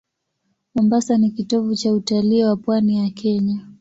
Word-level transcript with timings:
Mombasa 0.75 1.17
ni 1.17 1.31
kitovu 1.31 1.75
cha 1.75 1.93
utalii 1.93 2.43
wa 2.43 2.55
pwani 2.57 2.97
ya 2.97 3.09
Kenya. 3.09 3.65